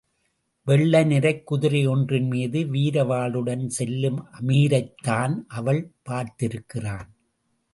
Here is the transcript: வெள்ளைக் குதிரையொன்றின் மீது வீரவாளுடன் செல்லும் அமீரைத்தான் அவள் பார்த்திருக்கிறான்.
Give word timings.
வெள்ளைக் 0.65 1.53
குதிரையொன்றின் 1.53 2.27
மீது 2.27 2.59
வீரவாளுடன் 2.59 3.67
செல்லும் 3.67 4.25
அமீரைத்தான் 4.41 5.43
அவள் 5.47 5.91
பார்த்திருக்கிறான். 6.09 7.09